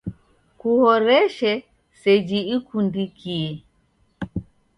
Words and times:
Kuhoreshe 0.59 1.51
seji 2.01 2.39
ikundikie. 2.55 3.49